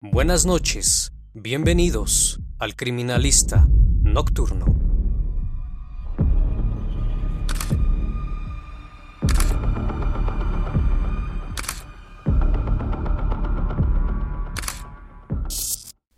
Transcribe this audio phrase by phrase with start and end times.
[0.00, 3.68] Buenas noches, bienvenidos al Criminalista
[4.02, 4.64] Nocturno.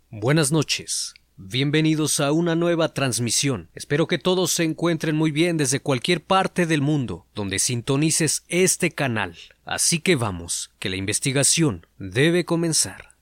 [0.09, 3.69] Buenas noches, bienvenidos a una nueva transmisión.
[3.73, 8.91] Espero que todos se encuentren muy bien desde cualquier parte del mundo donde sintonices este
[8.91, 9.35] canal.
[9.65, 13.15] Así que vamos, que la investigación debe comenzar.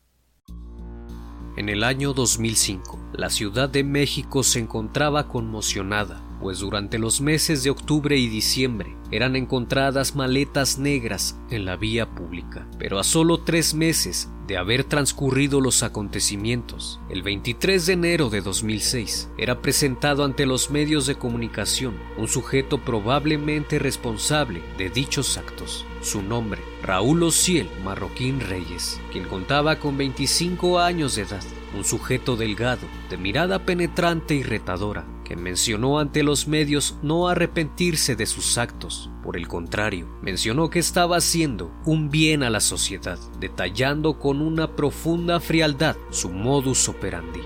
[1.58, 7.64] En el año 2005, la Ciudad de México se encontraba conmocionada, pues durante los meses
[7.64, 12.68] de octubre y diciembre eran encontradas maletas negras en la vía pública.
[12.80, 18.42] Pero a solo tres meses de haber transcurrido los acontecimientos, el 23 de enero de
[18.42, 25.86] 2006, era presentado ante los medios de comunicación un sujeto probablemente responsable de dichos actos.
[26.02, 31.44] Su nombre, Raúl Ociel Marroquín Reyes, quien contaba con 25 años de edad,
[31.78, 35.06] un sujeto delgado, de mirada penetrante y retadora,
[35.36, 39.10] mencionó ante los medios no arrepentirse de sus actos.
[39.24, 44.76] Por el contrario, mencionó que estaba haciendo un bien a la sociedad, detallando con una
[44.76, 47.42] profunda frialdad su modus operandi.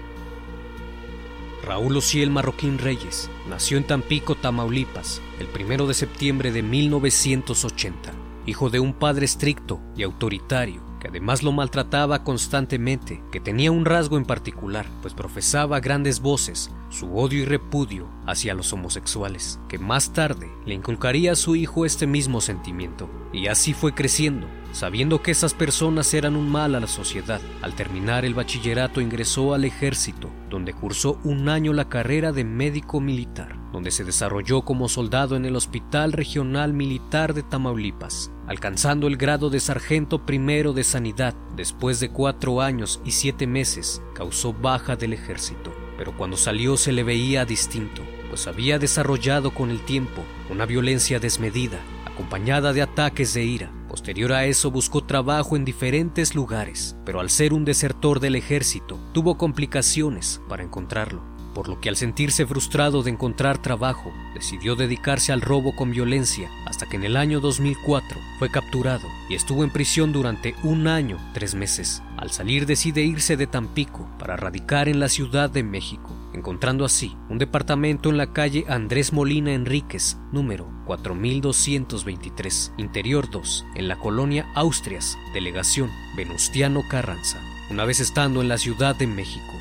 [1.64, 8.14] Raúl Ociel Marroquín Reyes nació en Tampico, Tamaulipas, el 1 de septiembre de 1980,
[8.46, 13.86] hijo de un padre estricto y autoritario que además lo maltrataba constantemente, que tenía un
[13.86, 19.78] rasgo en particular, pues profesaba grandes voces su odio y repudio hacia los homosexuales, que
[19.78, 23.10] más tarde le inculcaría a su hijo este mismo sentimiento.
[23.34, 27.42] Y así fue creciendo, sabiendo que esas personas eran un mal a la sociedad.
[27.62, 33.02] Al terminar el bachillerato ingresó al ejército, donde cursó un año la carrera de médico
[33.02, 39.18] militar, donde se desarrolló como soldado en el Hospital Regional Militar de Tamaulipas, alcanzando el
[39.18, 41.36] grado de sargento primero de sanidad.
[41.58, 46.92] Después de cuatro años y siete meses, causó baja del ejército pero cuando salió se
[46.92, 53.34] le veía distinto, pues había desarrollado con el tiempo una violencia desmedida, acompañada de ataques
[53.34, 53.72] de ira.
[53.88, 59.00] Posterior a eso buscó trabajo en diferentes lugares, pero al ser un desertor del ejército,
[59.14, 61.22] tuvo complicaciones para encontrarlo,
[61.56, 66.52] por lo que al sentirse frustrado de encontrar trabajo, decidió dedicarse al robo con violencia,
[66.68, 71.18] hasta que en el año 2004 fue capturado y estuvo en prisión durante un año,
[71.34, 72.04] tres meses.
[72.18, 77.16] Al salir decide irse de Tampico para radicar en la Ciudad de México, encontrando así
[77.30, 84.46] un departamento en la calle Andrés Molina Enríquez, número 4223, Interior 2, en la colonia
[84.56, 87.40] Austrias, delegación Venustiano Carranza.
[87.72, 89.54] Una vez estando en la Ciudad de México,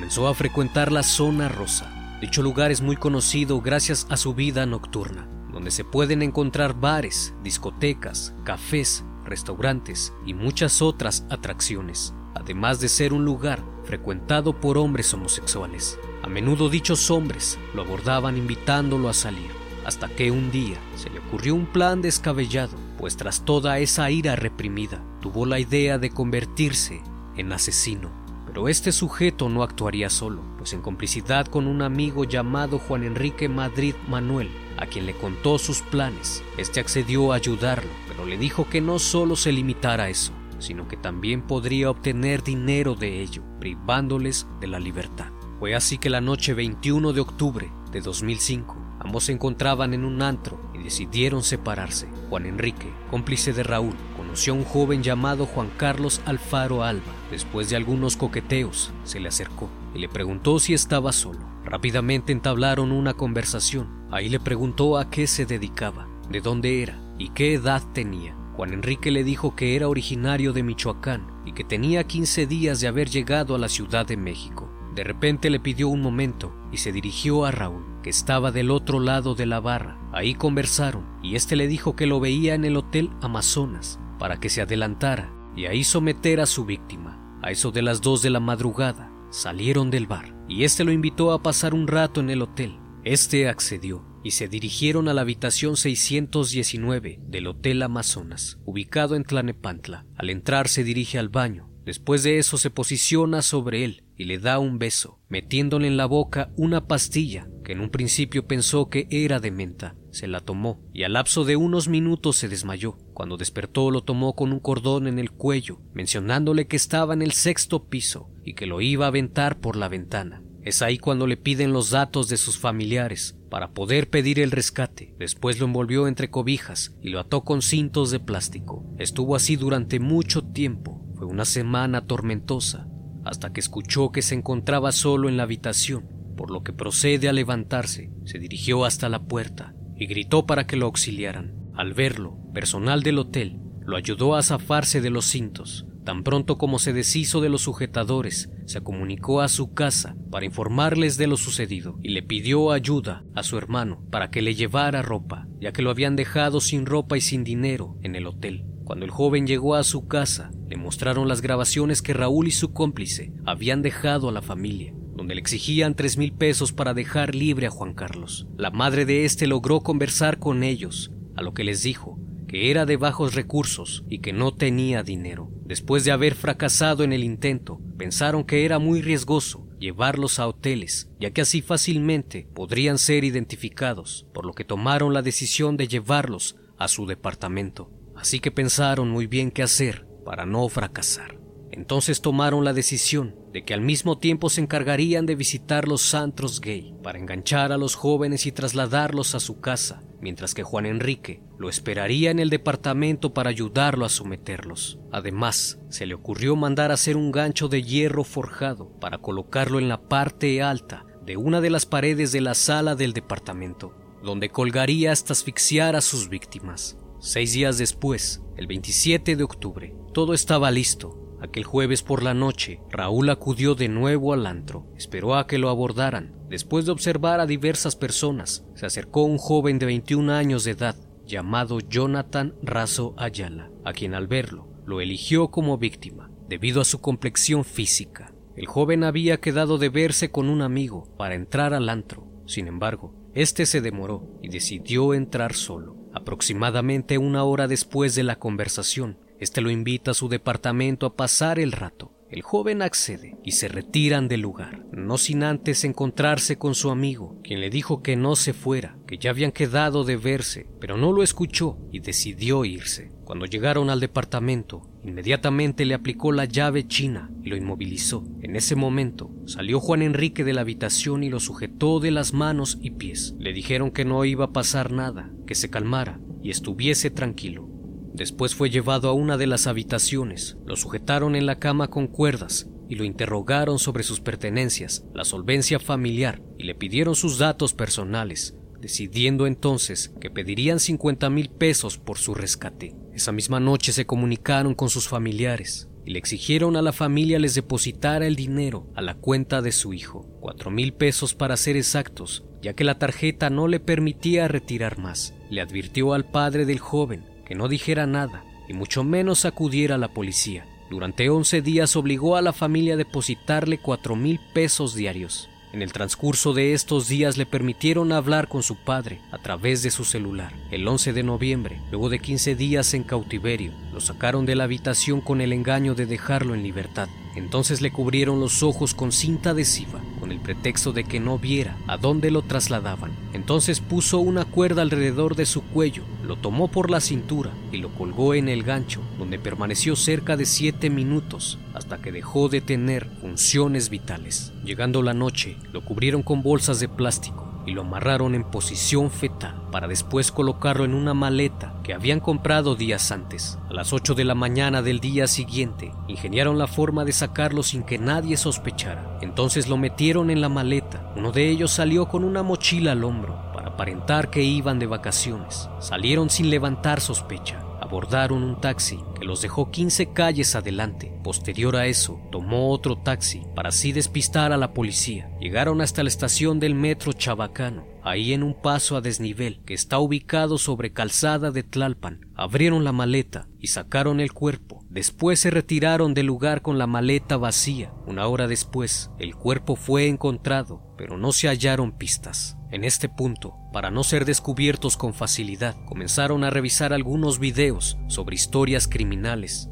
[0.00, 2.16] comenzó a frecuentar la zona rosa.
[2.22, 7.34] Dicho lugar es muy conocido gracias a su vida nocturna, donde se pueden encontrar bares,
[7.44, 15.12] discotecas, cafés, restaurantes y muchas otras atracciones, además de ser un lugar frecuentado por hombres
[15.12, 15.98] homosexuales.
[16.22, 19.50] A menudo dichos hombres lo abordaban invitándolo a salir,
[19.84, 24.34] hasta que un día se le ocurrió un plan descabellado, pues tras toda esa ira
[24.34, 27.02] reprimida, tuvo la idea de convertirse
[27.36, 28.19] en asesino
[28.52, 33.48] Pero este sujeto no actuaría solo, pues en complicidad con un amigo llamado Juan Enrique
[33.48, 38.68] Madrid Manuel, a quien le contó sus planes, este accedió a ayudarlo, pero le dijo
[38.68, 43.44] que no solo se limitara a eso, sino que también podría obtener dinero de ello,
[43.60, 45.28] privándoles de la libertad.
[45.60, 50.22] Fue así que la noche 21 de octubre de 2005, ambos se encontraban en un
[50.22, 52.08] antro y decidieron separarse.
[52.28, 53.94] Juan Enrique, cómplice de Raúl,
[54.30, 57.12] conoció a un joven llamado Juan Carlos Alfaro Alba.
[57.32, 61.40] Después de algunos coqueteos, se le acercó y le preguntó si estaba solo.
[61.64, 63.88] Rápidamente entablaron una conversación.
[64.12, 68.36] Ahí le preguntó a qué se dedicaba, de dónde era y qué edad tenía.
[68.54, 72.86] Juan Enrique le dijo que era originario de Michoacán y que tenía 15 días de
[72.86, 74.70] haber llegado a la Ciudad de México.
[74.94, 79.00] De repente le pidió un momento y se dirigió a Raúl, que estaba del otro
[79.00, 79.98] lado de la barra.
[80.12, 84.50] Ahí conversaron y este le dijo que lo veía en el Hotel Amazonas para que
[84.50, 87.40] se adelantara y ahí someter a su víctima.
[87.42, 91.32] A eso de las dos de la madrugada salieron del bar y este lo invitó
[91.32, 92.78] a pasar un rato en el hotel.
[93.02, 100.04] Este accedió y se dirigieron a la habitación 619 del Hotel Amazonas, ubicado en Tlanepantla.
[100.16, 101.70] Al entrar se dirige al baño.
[101.86, 106.04] Después de eso se posiciona sobre él y le da un beso, metiéndole en la
[106.04, 109.96] boca una pastilla que en un principio pensó que era de menta.
[110.10, 112.98] Se la tomó y al lapso de unos minutos se desmayó.
[113.20, 117.32] Cuando despertó lo tomó con un cordón en el cuello, mencionándole que estaba en el
[117.32, 120.42] sexto piso y que lo iba a aventar por la ventana.
[120.62, 125.14] Es ahí cuando le piden los datos de sus familiares para poder pedir el rescate.
[125.18, 128.86] Después lo envolvió entre cobijas y lo ató con cintos de plástico.
[128.98, 131.04] Estuvo así durante mucho tiempo.
[131.14, 132.88] Fue una semana tormentosa
[133.26, 136.08] hasta que escuchó que se encontraba solo en la habitación,
[136.38, 140.76] por lo que procede a levantarse, se dirigió hasta la puerta y gritó para que
[140.76, 141.59] lo auxiliaran.
[141.74, 145.86] Al verlo, personal del hotel lo ayudó a zafarse de los cintos.
[146.04, 151.18] Tan pronto como se deshizo de los sujetadores, se comunicó a su casa para informarles
[151.18, 155.46] de lo sucedido y le pidió ayuda a su hermano para que le llevara ropa,
[155.60, 158.64] ya que lo habían dejado sin ropa y sin dinero en el hotel.
[158.84, 162.72] Cuando el joven llegó a su casa, le mostraron las grabaciones que Raúl y su
[162.72, 167.66] cómplice habían dejado a la familia, donde le exigían tres mil pesos para dejar libre
[167.66, 168.48] a Juan Carlos.
[168.56, 172.18] La madre de este logró conversar con ellos, a lo que les dijo
[172.50, 175.52] que era de bajos recursos y que no tenía dinero.
[175.64, 181.08] Después de haber fracasado en el intento, pensaron que era muy riesgoso llevarlos a hoteles,
[181.20, 186.56] ya que así fácilmente podrían ser identificados, por lo que tomaron la decisión de llevarlos
[186.76, 187.92] a su departamento.
[188.16, 191.39] Así que pensaron muy bien qué hacer para no fracasar.
[191.80, 196.60] Entonces tomaron la decisión de que al mismo tiempo se encargarían de visitar los antros
[196.60, 201.42] gay para enganchar a los jóvenes y trasladarlos a su casa, mientras que Juan Enrique
[201.58, 204.98] lo esperaría en el departamento para ayudarlo a someterlos.
[205.10, 210.02] Además, se le ocurrió mandar hacer un gancho de hierro forjado para colocarlo en la
[210.02, 215.32] parte alta de una de las paredes de la sala del departamento, donde colgaría hasta
[215.32, 216.98] asfixiar a sus víctimas.
[217.20, 221.19] Seis días después, el 27 de octubre, todo estaba listo.
[221.40, 224.86] Aquel jueves por la noche, Raúl acudió de nuevo al antro.
[224.96, 226.34] Esperó a que lo abordaran.
[226.48, 230.96] Después de observar a diversas personas, se acercó un joven de 21 años de edad,
[231.26, 237.00] llamado Jonathan Razo Ayala, a quien al verlo, lo eligió como víctima, debido a su
[237.00, 238.34] complexión física.
[238.56, 242.26] El joven había quedado de verse con un amigo para entrar al antro.
[242.46, 245.96] Sin embargo, este se demoró y decidió entrar solo.
[246.12, 251.58] Aproximadamente una hora después de la conversación, este lo invita a su departamento a pasar
[251.58, 252.12] el rato.
[252.30, 257.40] El joven accede y se retiran del lugar, no sin antes encontrarse con su amigo,
[257.42, 261.10] quien le dijo que no se fuera, que ya habían quedado de verse, pero no
[261.10, 263.10] lo escuchó y decidió irse.
[263.24, 268.24] Cuando llegaron al departamento, inmediatamente le aplicó la llave china y lo inmovilizó.
[268.42, 272.78] En ese momento salió Juan Enrique de la habitación y lo sujetó de las manos
[272.80, 273.34] y pies.
[273.38, 277.69] Le dijeron que no iba a pasar nada, que se calmara y estuviese tranquilo.
[278.12, 282.68] Después fue llevado a una de las habitaciones, lo sujetaron en la cama con cuerdas
[282.88, 288.56] y lo interrogaron sobre sus pertenencias, la solvencia familiar y le pidieron sus datos personales,
[288.80, 292.96] decidiendo entonces que pedirían 50 mil pesos por su rescate.
[293.14, 297.54] Esa misma noche se comunicaron con sus familiares y le exigieron a la familia les
[297.54, 302.44] depositara el dinero a la cuenta de su hijo, cuatro mil pesos para ser exactos,
[302.60, 305.34] ya que la tarjeta no le permitía retirar más.
[305.48, 309.98] Le advirtió al padre del joven que no dijera nada y mucho menos acudiera a
[309.98, 310.64] la policía.
[310.88, 315.48] Durante 11 días obligó a la familia a depositarle cuatro mil pesos diarios.
[315.72, 319.90] En el transcurso de estos días le permitieron hablar con su padre a través de
[319.90, 320.52] su celular.
[320.70, 325.20] El 11 de noviembre, luego de 15 días en cautiverio, lo sacaron de la habitación
[325.20, 327.08] con el engaño de dejarlo en libertad.
[327.34, 331.76] Entonces le cubrieron los ojos con cinta adhesiva, con el pretexto de que no viera
[331.86, 333.12] a dónde lo trasladaban.
[333.32, 337.90] Entonces puso una cuerda alrededor de su cuello, lo tomó por la cintura y lo
[337.90, 343.08] colgó en el gancho, donde permaneció cerca de siete minutos hasta que dejó de tener
[343.20, 344.52] funciones vitales.
[344.64, 349.62] Llegando la noche, lo cubrieron con bolsas de plástico y lo amarraron en posición fetal
[349.70, 353.58] para después colocarlo en una maleta que habían comprado días antes.
[353.68, 357.82] A las 8 de la mañana del día siguiente, ingeniaron la forma de sacarlo sin
[357.82, 359.18] que nadie sospechara.
[359.20, 361.12] Entonces lo metieron en la maleta.
[361.16, 365.68] Uno de ellos salió con una mochila al hombro para aparentar que iban de vacaciones.
[365.78, 371.12] Salieron sin levantar sospecha abordaron un taxi los dejó 15 calles adelante.
[371.22, 375.30] Posterior a eso, tomó otro taxi para así despistar a la policía.
[375.40, 379.98] Llegaron hasta la estación del metro Chabacano, ahí en un paso a desnivel que está
[379.98, 382.26] ubicado sobre calzada de Tlalpan.
[382.34, 384.84] Abrieron la maleta y sacaron el cuerpo.
[384.88, 387.92] Después se retiraron del lugar con la maleta vacía.
[388.06, 392.56] Una hora después, el cuerpo fue encontrado, pero no se hallaron pistas.
[392.72, 398.36] En este punto, para no ser descubiertos con facilidad, comenzaron a revisar algunos videos sobre
[398.36, 399.09] historias criminales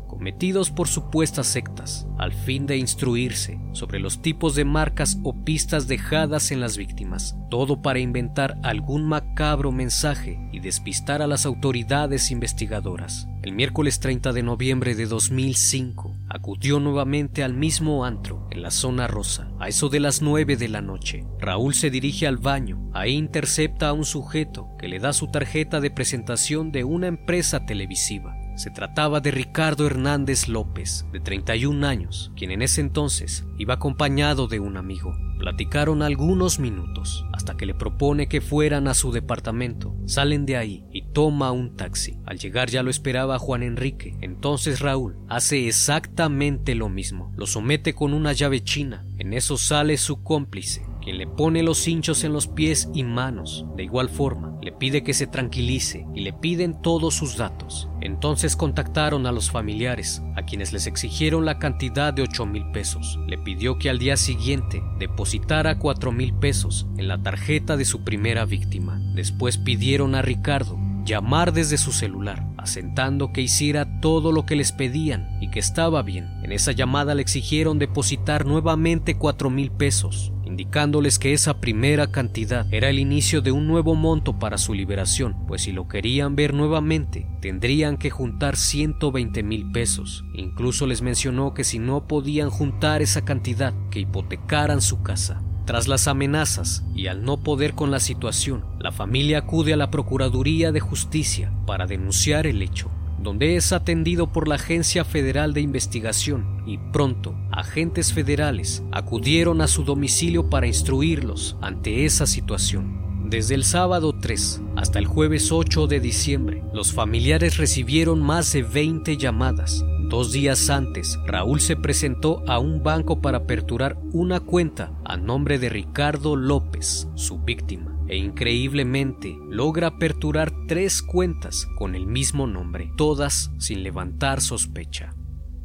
[0.09, 5.87] cometidos por supuestas sectas, al fin de instruirse sobre los tipos de marcas o pistas
[5.87, 12.33] dejadas en las víctimas, todo para inventar algún macabro mensaje y despistar a las autoridades
[12.33, 13.29] investigadoras.
[13.43, 19.07] El miércoles 30 de noviembre de 2005, acudió nuevamente al mismo antro, en la zona
[19.07, 21.25] rosa, a eso de las 9 de la noche.
[21.39, 25.81] Raúl se dirige al baño, ahí intercepta a un sujeto que le da su tarjeta
[25.81, 28.38] de presentación de una empresa televisiva.
[28.59, 34.49] Se trataba de Ricardo Hernández López, de 31 años, quien en ese entonces iba acompañado
[34.49, 35.17] de un amigo.
[35.39, 39.95] Platicaron algunos minutos hasta que le propone que fueran a su departamento.
[40.07, 42.19] Salen de ahí y toma un taxi.
[42.27, 44.17] Al llegar ya lo esperaba Juan Enrique.
[44.21, 47.33] Entonces Raúl hace exactamente lo mismo.
[47.37, 49.07] Lo somete con una llave china.
[49.19, 53.65] En eso sale su cómplice, le pone los hinchos en los pies y manos.
[53.77, 57.89] De igual forma, le pide que se tranquilice y le piden todos sus datos.
[58.01, 63.19] Entonces contactaron a los familiares, a quienes les exigieron la cantidad de 8 mil pesos.
[63.27, 68.05] Le pidió que al día siguiente depositara 4 mil pesos en la tarjeta de su
[68.05, 69.01] primera víctima.
[69.15, 74.73] Después pidieron a Ricardo llamar desde su celular, asentando que hiciera todo lo que les
[74.73, 76.29] pedían y que estaba bien.
[76.45, 82.67] En esa llamada le exigieron depositar nuevamente cuatro mil pesos, indicándoles que esa primera cantidad
[82.75, 86.53] era el inicio de un nuevo monto para su liberación, pues si lo querían ver
[86.53, 90.25] nuevamente, tendrían que juntar 120 mil pesos.
[90.35, 95.45] Incluso les mencionó que si no podían juntar esa cantidad, que hipotecaran su casa.
[95.65, 99.93] Tras las amenazas y al no poder con la situación, la familia acude a la
[99.93, 105.61] Procuraduría de Justicia para denunciar el hecho, donde es atendido por la Agencia Federal de
[105.61, 113.29] Investigación y pronto agentes federales acudieron a su domicilio para instruirlos ante esa situación.
[113.29, 118.63] Desde el sábado 3 hasta el jueves 8 de diciembre, los familiares recibieron más de
[118.63, 124.91] 20 llamadas Dos días antes, Raúl se presentó a un banco para aperturar una cuenta
[125.05, 132.07] a nombre de Ricardo López, su víctima, e increíblemente logra aperturar tres cuentas con el
[132.07, 135.15] mismo nombre, todas sin levantar sospecha.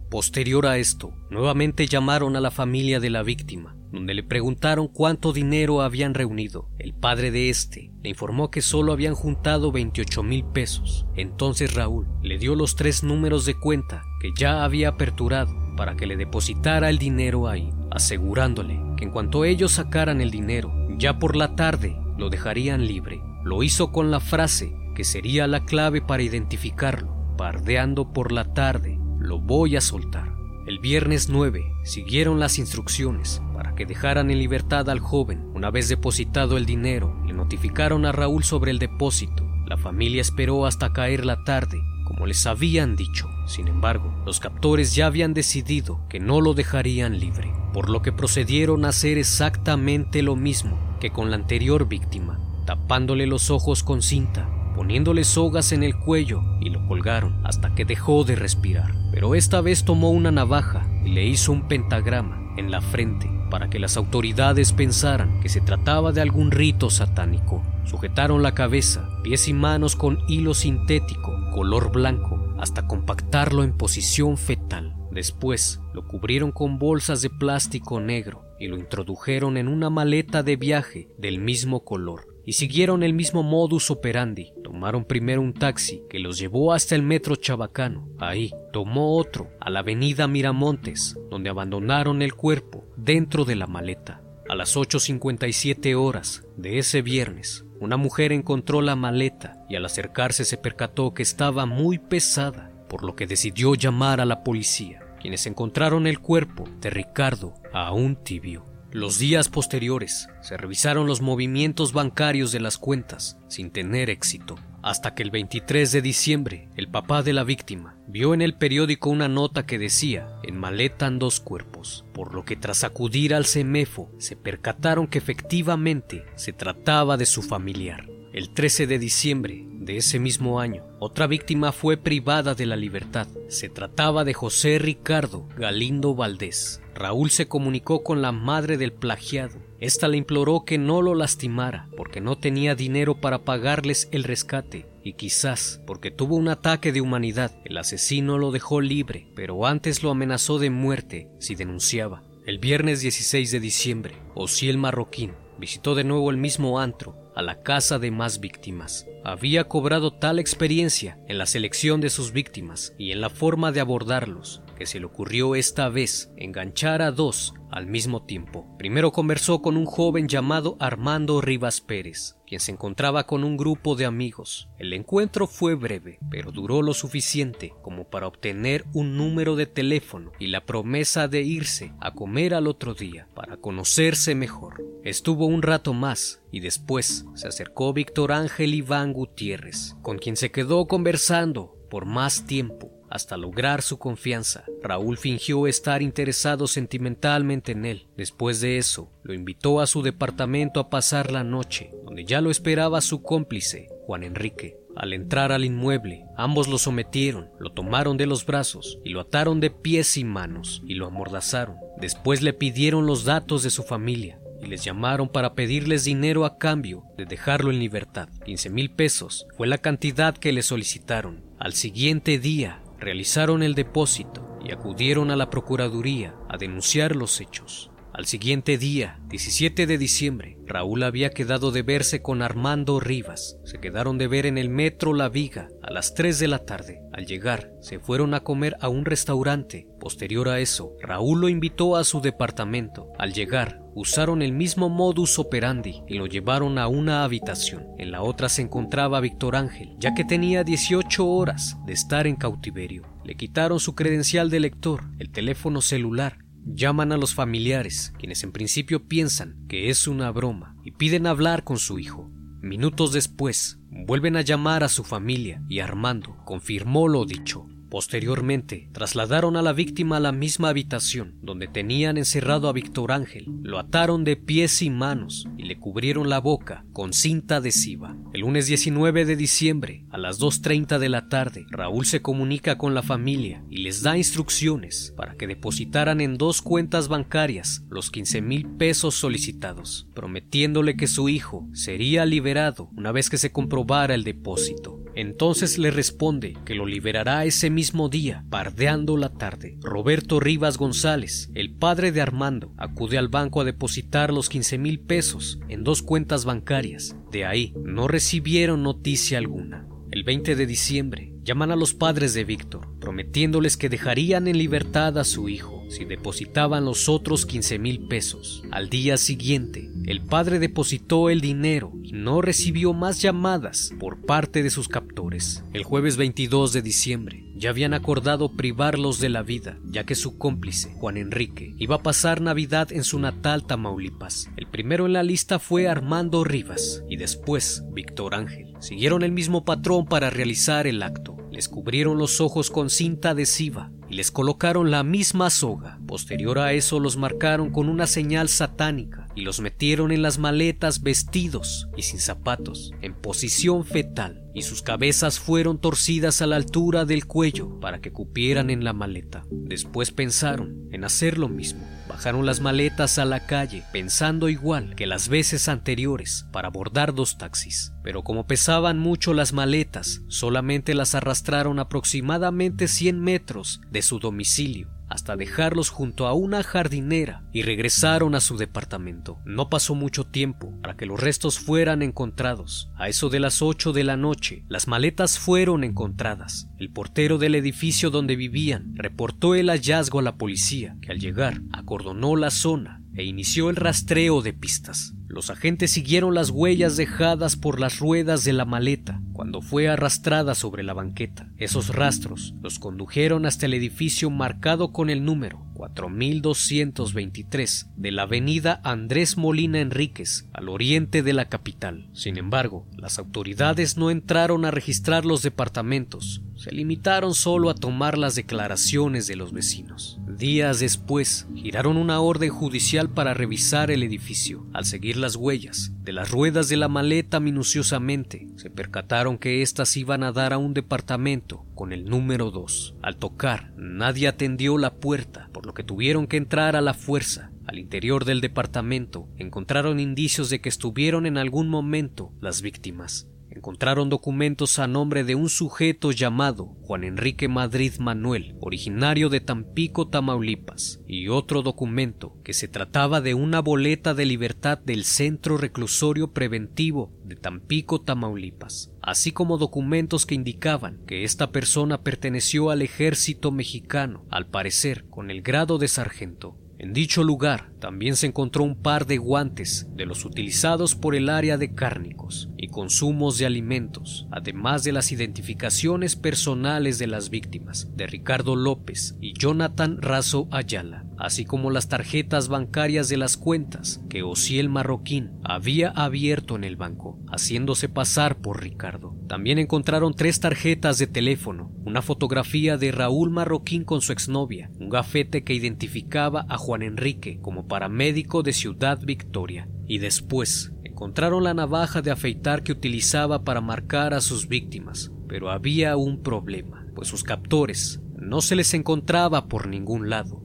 [0.10, 5.34] Posterior a esto, nuevamente llamaron a la familia de la víctima, donde le preguntaron cuánto
[5.34, 6.70] dinero habían reunido.
[6.78, 11.08] El padre de este le informó que solo habían juntado 28 mil pesos.
[11.16, 16.06] Entonces Raúl le dio los tres números de cuenta que ya había aperturado para que
[16.06, 21.36] le depositara el dinero ahí, asegurándole que en cuanto ellos sacaran el dinero, ya por
[21.36, 23.22] la tarde lo dejarían libre.
[23.44, 27.14] Lo hizo con la frase que sería la clave para identificarlo.
[27.38, 30.34] Pardeando por la tarde, lo voy a soltar.
[30.66, 35.52] El viernes 9 siguieron las instrucciones para que dejaran en libertad al joven.
[35.54, 39.46] Una vez depositado el dinero, le notificaron a Raúl sobre el depósito.
[39.68, 43.28] La familia esperó hasta caer la tarde, como les habían dicho.
[43.48, 48.14] Sin embargo, los captores ya habían decidido que no lo dejarían libre, por lo que
[48.14, 54.02] procedieron a hacer exactamente lo mismo que con la anterior víctima, tapándole los ojos con
[54.02, 58.96] cinta poniéndole sogas en el cuello y lo colgaron hasta que dejó de respirar.
[59.12, 63.70] Pero esta vez tomó una navaja y le hizo un pentagrama en la frente para
[63.70, 67.62] que las autoridades pensaran que se trataba de algún rito satánico.
[67.86, 74.38] Sujetaron la cabeza, pies y manos con hilo sintético, color blanco, hasta compactarlo en posición
[74.38, 74.96] fetal.
[75.12, 80.56] Después lo cubrieron con bolsas de plástico negro y lo introdujeron en una maleta de
[80.56, 84.54] viaje del mismo color y siguieron el mismo modus operandi.
[84.64, 88.08] Tomaron primero un taxi que los llevó hasta el metro Chabacano.
[88.20, 94.22] Ahí tomó otro a la avenida Miramontes, donde abandonaron el cuerpo dentro de la maleta.
[94.48, 100.46] A las 8.57 horas de ese viernes, una mujer encontró la maleta y al acercarse
[100.46, 105.48] se percató que estaba muy pesada, por lo que decidió llamar a la policía, quienes
[105.48, 108.66] encontraron el cuerpo de Ricardo aún tibio.
[108.92, 115.16] Los días posteriores se revisaron los movimientos bancarios de las cuentas sin tener éxito, hasta
[115.16, 119.30] que el 23 de diciembre el papá de la víctima vio en el periódico una
[119.30, 124.36] nota que decía en maletan dos cuerpos, por lo que tras acudir al CEMEFO se
[124.36, 128.13] percataron que efectivamente se trataba de su familiar.
[128.34, 133.28] El 13 de diciembre de ese mismo año, otra víctima fue privada de la libertad.
[133.48, 136.82] Se trataba de José Ricardo Galindo Valdés.
[136.96, 139.60] Raúl se comunicó con la madre del plagiado.
[139.80, 144.88] Esta le imploró que no lo lastimara porque no tenía dinero para pagarles el rescate
[145.04, 147.52] y quizás porque tuvo un ataque de humanidad.
[147.66, 152.24] El asesino lo dejó libre, pero antes lo amenazó de muerte si denunciaba.
[152.48, 157.62] El viernes 16 de diciembre, Osiel Marroquín visitó de nuevo el mismo antro a la
[157.62, 159.06] casa de más víctimas.
[159.24, 163.82] Había cobrado tal experiencia en la selección de sus víctimas y en la forma de
[163.82, 168.68] abordarlos que se le ocurrió esta vez enganchar a dos al mismo tiempo.
[168.78, 173.96] Primero conversó con un joven llamado Armando Rivas Pérez, quien se encontraba con un grupo
[173.96, 174.70] de amigos.
[174.78, 180.32] El encuentro fue breve, pero duró lo suficiente como para obtener un número de teléfono
[180.38, 184.84] y la promesa de irse a comer al otro día para conocerse mejor.
[185.04, 190.52] Estuvo un rato más y después se acercó Víctor Ángel Iván Gutiérrez, con quien se
[190.52, 194.66] quedó conversando por más tiempo hasta lograr su confianza.
[194.82, 198.08] Raúl fingió estar interesado sentimentalmente en él.
[198.18, 202.50] Después de eso, lo invitó a su departamento a pasar la noche, donde ya lo
[202.50, 204.80] esperaba su cómplice, Juan Enrique.
[204.96, 209.60] Al entrar al inmueble, ambos lo sometieron, lo tomaron de los brazos y lo ataron
[209.60, 211.78] de pies y manos y lo amordazaron.
[212.02, 216.58] Después le pidieron los datos de su familia y les llamaron para pedirles dinero a
[216.58, 218.30] cambio de dejarlo en libertad.
[218.46, 221.44] 15 mil pesos fue la cantidad que le solicitaron.
[221.60, 227.92] Al siguiente día, realizaron el depósito y acudieron a la Procuraduría a denunciar los hechos.
[228.14, 233.58] Al siguiente día, 17 de diciembre, Raúl había quedado de verse con Armando Rivas.
[233.66, 237.02] Se quedaron de ver en el metro La Viga a las 3 de la tarde.
[237.12, 239.88] Al llegar, se fueron a comer a un restaurante.
[240.00, 243.08] Posterior a eso, Raúl lo invitó a su departamento.
[243.18, 247.88] Al llegar, usaron el mismo modus operandi y lo llevaron a una habitación.
[247.98, 252.36] En la otra se encontraba Víctor Ángel, ya que tenía 18 horas de estar en
[252.36, 253.04] cautiverio.
[253.24, 258.54] Le quitaron su credencial de lector, el teléfono celular Llaman a los familiares, quienes en
[258.54, 262.30] principio piensan que es una broma, y piden hablar con su hijo.
[262.62, 267.68] Minutos después, vuelven a llamar a su familia y Armando confirmó lo dicho.
[267.94, 273.46] Posteriormente, trasladaron a la víctima a la misma habitación donde tenían encerrado a Víctor Ángel,
[273.62, 278.18] lo ataron de pies y manos y le cubrieron la boca con cinta adhesiva.
[278.34, 282.96] El lunes 19 de diciembre, a las 2.30 de la tarde, Raúl se comunica con
[282.96, 288.42] la familia y les da instrucciones para que depositaran en dos cuentas bancarias los 15
[288.42, 294.24] mil pesos solicitados, prometiéndole que su hijo sería liberado una vez que se comprobara el
[294.24, 295.03] depósito.
[295.16, 299.78] Entonces le responde que lo liberará ese mismo día, pardeando la tarde.
[299.82, 305.00] Roberto Rivas González, el padre de Armando, acude al banco a depositar los 15 mil
[305.00, 307.16] pesos en dos cuentas bancarias.
[307.32, 309.88] De ahí no recibieron noticia alguna.
[310.12, 315.18] El 20 de diciembre llaman a los padres de Víctor, prometiéndoles que dejarían en libertad
[315.18, 318.64] a su hijo si depositaban los otros 15 mil pesos.
[318.72, 324.62] Al día siguiente, el padre depositó el dinero y no recibió más llamadas por parte
[324.62, 325.64] de sus captores.
[325.72, 330.38] El jueves 22 de diciembre ya habían acordado privarlos de la vida, ya que su
[330.38, 334.50] cómplice, Juan Enrique, iba a pasar Navidad en su natal Tamaulipas.
[334.58, 338.74] El primero en la lista fue Armando Rivas y después Víctor Ángel.
[338.80, 341.38] Siguieron el mismo patrón para realizar el acto.
[341.52, 346.00] Les cubrieron los ojos con cinta adhesiva y les colocaron la misma soga.
[346.08, 351.02] Posterior a eso los marcaron con una señal satánica y los metieron en las maletas
[351.02, 357.06] vestidos y sin zapatos, en posición fetal, y sus cabezas fueron torcidas a la altura
[357.06, 359.44] del cuello para que cupieran en la maleta.
[359.50, 361.88] Después pensaron en hacer lo mismo.
[362.08, 367.38] Bajaron las maletas a la calle, pensando igual que las veces anteriores, para abordar dos
[367.38, 367.94] taxis.
[368.04, 374.93] Pero como pesaban mucho las maletas, solamente las arrastraron aproximadamente 100 metros de su domicilio
[375.14, 379.38] hasta dejarlos junto a una jardinera y regresaron a su departamento.
[379.46, 382.90] No pasó mucho tiempo para que los restos fueran encontrados.
[382.96, 386.68] A eso de las 8 de la noche, las maletas fueron encontradas.
[386.80, 391.62] El portero del edificio donde vivían reportó el hallazgo a la policía, que al llegar
[391.72, 395.14] acordonó la zona e inició el rastreo de pistas.
[395.34, 400.54] Los agentes siguieron las huellas dejadas por las ruedas de la maleta cuando fue arrastrada
[400.54, 401.50] sobre la banqueta.
[401.58, 408.80] Esos rastros los condujeron hasta el edificio marcado con el número 4223 de la avenida
[408.84, 412.12] Andrés Molina Enríquez, al oriente de la capital.
[412.14, 418.20] Sin embargo, las autoridades no entraron a registrar los departamentos, se limitaron solo a tomar
[418.20, 420.20] las declaraciones de los vecinos.
[420.38, 424.66] Días después, giraron una orden judicial para revisar el edificio.
[424.74, 429.96] Al seguir las huellas de las ruedas de la maleta minuciosamente, se percataron que éstas
[429.96, 432.96] iban a dar a un departamento con el número 2.
[433.04, 437.52] Al tocar, nadie atendió la puerta, por lo que tuvieron que entrar a la fuerza.
[437.68, 444.10] Al interior del departamento encontraron indicios de que estuvieron en algún momento las víctimas encontraron
[444.10, 451.02] documentos a nombre de un sujeto llamado Juan Enrique Madrid Manuel, originario de Tampico, Tamaulipas,
[451.08, 457.14] y otro documento que se trataba de una boleta de libertad del Centro Reclusorio Preventivo
[457.24, 464.26] de Tampico, Tamaulipas, así como documentos que indicaban que esta persona perteneció al ejército mexicano,
[464.30, 466.58] al parecer con el grado de sargento.
[466.80, 471.28] En dicho lugar también se encontró un par de guantes de los utilizados por el
[471.28, 477.90] área de cárnicos y consumos de alimentos, además de las identificaciones personales de las víctimas,
[477.94, 484.02] de Ricardo López y Jonathan Razo Ayala, así como las tarjetas bancarias de las cuentas
[484.10, 489.14] que Ociel Marroquín había abierto en el banco, haciéndose pasar por Ricardo.
[489.28, 494.88] También encontraron tres tarjetas de teléfono, una fotografía de Raúl Marroquín con su exnovia, un
[494.88, 501.56] gafete que identificaba a Juan Enrique como paramédico de Ciudad Victoria, y después encontraron la
[501.56, 507.08] navaja de afeitar que utilizaba para marcar a sus víctimas, pero había un problema, pues
[507.08, 510.44] sus captores no se les encontraba por ningún lado.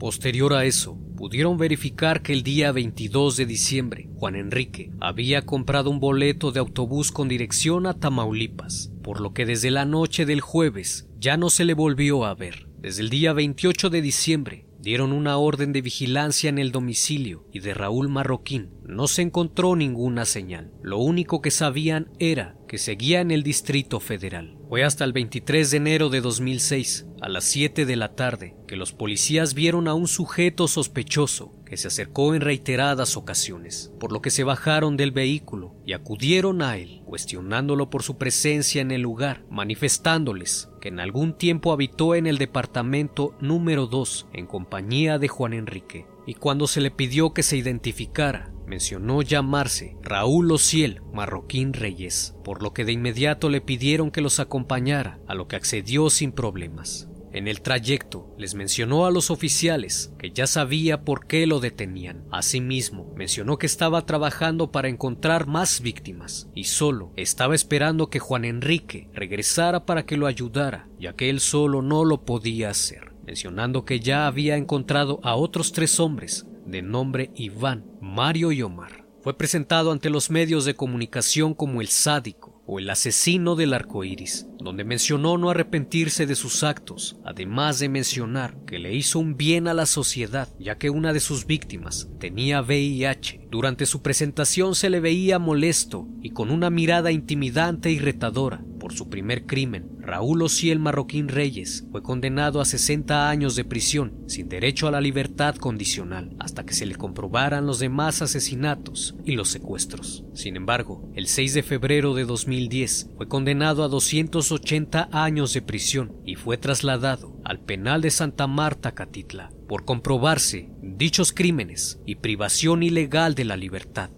[0.00, 5.90] Posterior a eso, pudieron verificar que el día 22 de diciembre, Juan Enrique había comprado
[5.90, 10.40] un boleto de autobús con dirección a Tamaulipas, por lo que desde la noche del
[10.40, 12.66] jueves ya no se le volvió a ver.
[12.80, 17.60] Desde el día 28 de diciembre dieron una orden de vigilancia en el domicilio y
[17.60, 20.72] de Raúl Marroquín no se encontró ninguna señal.
[20.82, 24.58] Lo único que sabían era que seguía en el Distrito Federal.
[24.68, 28.76] Fue hasta el 23 de enero de 2006, a las 7 de la tarde, que
[28.76, 34.30] los policías vieron a un sujeto sospechoso se acercó en reiteradas ocasiones, por lo que
[34.30, 39.44] se bajaron del vehículo y acudieron a él, cuestionándolo por su presencia en el lugar,
[39.50, 45.52] manifestándoles que en algún tiempo habitó en el departamento número 2 en compañía de Juan
[45.52, 52.34] Enrique, y cuando se le pidió que se identificara, mencionó llamarse Raúl Ociel Marroquín Reyes,
[52.44, 56.32] por lo que de inmediato le pidieron que los acompañara, a lo que accedió sin
[56.32, 57.08] problemas.
[57.34, 62.24] En el trayecto les mencionó a los oficiales que ya sabía por qué lo detenían.
[62.30, 68.44] Asimismo, mencionó que estaba trabajando para encontrar más víctimas y solo estaba esperando que Juan
[68.44, 73.84] Enrique regresara para que lo ayudara, ya que él solo no lo podía hacer, mencionando
[73.84, 79.06] que ya había encontrado a otros tres hombres de nombre Iván, Mario y Omar.
[79.22, 84.04] Fue presentado ante los medios de comunicación como el sádico o el asesino del arco
[84.04, 89.36] iris, donde mencionó no arrepentirse de sus actos, además de mencionar que le hizo un
[89.36, 93.48] bien a la sociedad, ya que una de sus víctimas tenía VIH.
[93.50, 98.92] Durante su presentación se le veía molesto y con una mirada intimidante y retadora por
[98.92, 99.93] su primer crimen.
[100.04, 105.00] Raúl Ociel Marroquín Reyes fue condenado a 60 años de prisión sin derecho a la
[105.00, 110.24] libertad condicional hasta que se le comprobaran los demás asesinatos y los secuestros.
[110.34, 116.12] Sin embargo, el 6 de febrero de 2010 fue condenado a 280 años de prisión
[116.26, 122.82] y fue trasladado al penal de Santa Marta Catitla por comprobarse dichos crímenes y privación
[122.82, 124.10] ilegal de la libertad.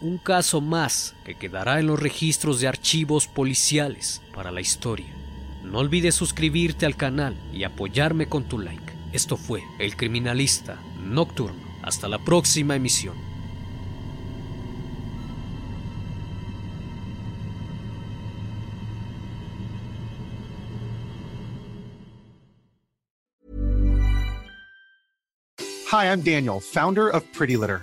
[0.00, 5.14] un caso más que quedará en los registros de archivos policiales para la historia.
[5.62, 8.92] No olvides suscribirte al canal y apoyarme con tu like.
[9.12, 11.60] Esto fue El Criminalista Nocturno.
[11.82, 13.14] Hasta la próxima emisión.
[25.92, 27.82] Hi, I'm Daniel, founder of Pretty Litter.